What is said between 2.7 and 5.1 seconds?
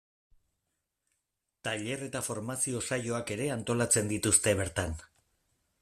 saioak ere antolatzen dituzte bertan.